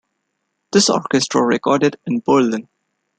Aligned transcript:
This 0.71 0.89
orchestra 0.89 1.43
recorded 1.43 1.97
in 2.07 2.21
Berlin. 2.21 2.67